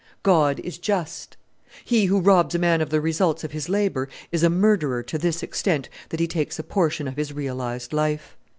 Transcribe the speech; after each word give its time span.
"God 0.23 0.59
is 0.61 0.79
just. 0.79 1.37
He 1.85 2.05
who 2.05 2.19
robs 2.21 2.55
a 2.55 2.57
man 2.57 2.81
of 2.81 2.89
the 2.89 2.99
results 2.99 3.43
of 3.43 3.51
his 3.51 3.69
labour 3.69 4.09
is 4.31 4.41
a 4.41 4.49
murderer 4.49 5.03
to 5.03 5.17
this 5.19 5.43
extent 5.43 5.89
that 6.09 6.19
he 6.19 6.25
takes 6.25 6.57
a 6.57 6.63
portion 6.63 7.07
of 7.07 7.17
his 7.17 7.33
realized 7.33 7.93
life. 7.93 8.35